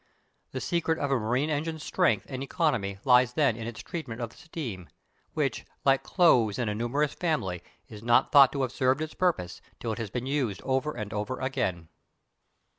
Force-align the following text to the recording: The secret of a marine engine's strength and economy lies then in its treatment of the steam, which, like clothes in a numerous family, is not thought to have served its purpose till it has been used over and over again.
The 0.49 0.59
secret 0.61 0.97
of 0.97 1.11
a 1.11 1.19
marine 1.19 1.51
engine's 1.51 1.83
strength 1.83 2.25
and 2.27 2.41
economy 2.41 2.97
lies 3.03 3.33
then 3.33 3.55
in 3.55 3.67
its 3.67 3.83
treatment 3.83 4.19
of 4.19 4.31
the 4.31 4.35
steam, 4.35 4.89
which, 5.35 5.63
like 5.85 6.01
clothes 6.01 6.57
in 6.57 6.67
a 6.67 6.73
numerous 6.73 7.13
family, 7.13 7.61
is 7.87 8.01
not 8.01 8.31
thought 8.31 8.51
to 8.53 8.63
have 8.63 8.71
served 8.71 9.01
its 9.03 9.13
purpose 9.13 9.61
till 9.79 9.91
it 9.91 9.99
has 9.99 10.09
been 10.09 10.25
used 10.25 10.63
over 10.63 10.97
and 10.97 11.13
over 11.13 11.39
again. 11.39 11.89